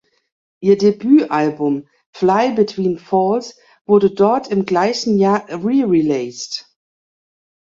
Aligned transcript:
Ihr 0.63 0.79
Debütalbum 0.79 1.87
"Fly 2.13 2.53
Between 2.55 2.97
Falls" 2.97 3.59
wurde 3.85 4.09
dort 4.09 4.47
im 4.47 4.65
gleichen 4.65 5.19
Jahr 5.19 5.45
re-released. 5.47 6.75